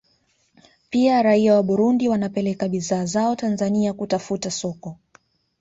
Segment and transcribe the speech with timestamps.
[0.89, 4.97] Pia raia wa Burundi wanapeleka bidhaa zao Tanzania kutafuta soko